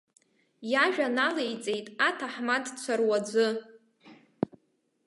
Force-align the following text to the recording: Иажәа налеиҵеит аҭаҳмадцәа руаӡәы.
Иажәа 0.71 1.07
налеиҵеит 1.15 1.87
аҭаҳмадцәа 2.07 2.93
руаӡәы. 2.99 3.47